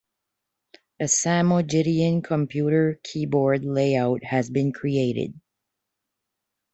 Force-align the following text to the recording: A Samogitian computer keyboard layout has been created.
A 0.99 1.03
Samogitian 1.03 2.23
computer 2.23 2.99
keyboard 3.03 3.63
layout 3.63 4.23
has 4.23 4.49
been 4.49 4.71
created. 4.71 5.39